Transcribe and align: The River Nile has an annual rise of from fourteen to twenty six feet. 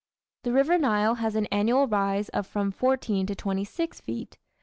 The 0.41 0.51
River 0.51 0.79
Nile 0.79 1.13
has 1.21 1.35
an 1.35 1.45
annual 1.51 1.85
rise 1.85 2.29
of 2.29 2.47
from 2.47 2.71
fourteen 2.71 3.27
to 3.27 3.35
twenty 3.35 3.63
six 3.65 4.01
feet. 4.01 4.39